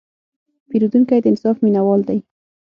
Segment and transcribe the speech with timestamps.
[0.69, 2.19] پیرودونکی د انصاف مینهوال دی.